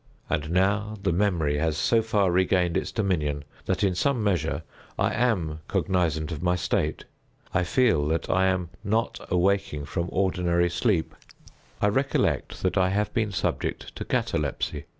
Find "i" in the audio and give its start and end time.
4.97-5.13, 7.53-7.63, 8.27-8.47, 11.79-11.87, 12.79-12.89